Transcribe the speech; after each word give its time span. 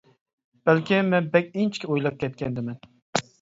بەلكىم 0.69 1.11
مەن 1.15 1.27
بەك 1.35 1.51
ئىنچىكە 1.51 1.91
ئويلاپ 1.91 2.19
كەتكەندىمەن. 2.25 2.81